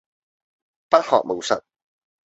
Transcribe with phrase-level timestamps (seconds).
[0.89, 1.61] 不學無術